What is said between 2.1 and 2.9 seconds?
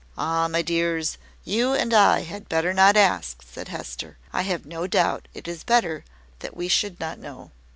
had better